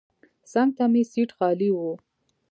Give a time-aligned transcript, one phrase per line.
[0.51, 1.77] څنګ ته مې سیټ خالي و.